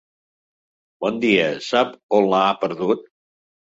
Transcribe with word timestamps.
Bon 1.05 1.21
dia, 1.25 1.45
sap 1.67 1.93
on 2.21 2.31
la 2.33 2.41
ha 2.47 2.59
perdut? 2.65 3.09